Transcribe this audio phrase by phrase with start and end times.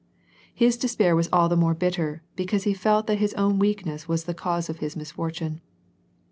[0.51, 4.23] His despair was all the more bitter, because he felt that his own weakness was
[4.23, 5.61] the cause of his misfortune.